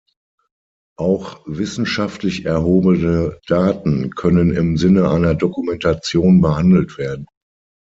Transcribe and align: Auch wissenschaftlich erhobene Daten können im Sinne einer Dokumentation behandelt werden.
Auch 0.97 1.43
wissenschaftlich 1.45 2.43
erhobene 2.45 3.39
Daten 3.45 4.09
können 4.15 4.49
im 4.51 4.75
Sinne 4.75 5.07
einer 5.11 5.35
Dokumentation 5.35 6.41
behandelt 6.41 6.97
werden. 6.97 7.27